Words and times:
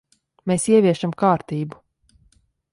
Mēs 0.51 0.65
ieviešam 0.71 1.13
kārtību. 1.25 1.81